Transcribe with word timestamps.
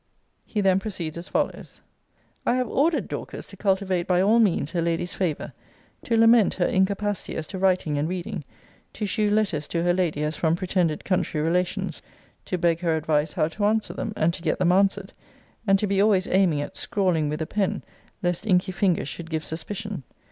]He 0.53 0.61
then 0.61 0.79
proceeds 0.79 1.15
as 1.19 1.27
follows: 1.27 1.79
I 2.43 2.55
have 2.55 2.67
ordered 2.67 3.07
Dorcas 3.07 3.45
to 3.45 3.55
cultivate 3.55 4.07
by 4.07 4.19
all 4.19 4.39
means 4.39 4.71
her 4.71 4.81
lady's 4.81 5.13
favour; 5.13 5.53
to 6.05 6.17
lament 6.17 6.55
her 6.55 6.65
incapacity 6.65 7.35
as 7.35 7.45
to 7.45 7.59
writing 7.59 7.99
and 7.99 8.09
reading; 8.09 8.43
to 8.93 9.05
shew 9.05 9.29
letters 9.29 9.67
to 9.67 9.83
her 9.83 9.93
lady, 9.93 10.23
as 10.23 10.35
from 10.35 10.55
pretended 10.55 11.05
country 11.05 11.39
relations; 11.39 12.01
to 12.45 12.57
beg 12.57 12.79
her 12.79 12.97
advice 12.97 13.33
how 13.33 13.47
to 13.49 13.65
answer 13.65 13.93
them, 13.93 14.11
and 14.15 14.33
to 14.33 14.41
get 14.41 14.57
them 14.57 14.71
answered; 14.71 15.13
and 15.67 15.77
to 15.77 15.85
be 15.85 16.01
always 16.01 16.25
aiming 16.27 16.61
at 16.61 16.75
scrawling 16.75 17.29
with 17.29 17.39
a 17.39 17.45
pen, 17.45 17.83
lest 18.23 18.47
inky 18.47 18.71
fingers 18.71 19.07
should 19.07 19.29
give 19.29 19.45
suspicion. 19.45 20.01